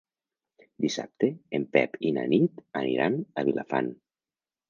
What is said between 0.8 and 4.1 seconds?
Dissabte en Pep i na Nit aniran a Vilafant.